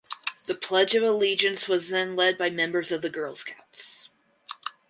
[0.45, 4.09] The Pledge of Allegiance was then led by members of the Girl Scouts.